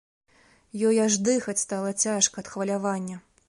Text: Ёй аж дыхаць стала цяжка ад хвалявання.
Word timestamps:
Ёй 0.87 0.97
аж 1.03 1.19
дыхаць 1.29 1.57
стала 1.67 1.95
цяжка 2.05 2.35
ад 2.47 2.53
хвалявання. 2.55 3.25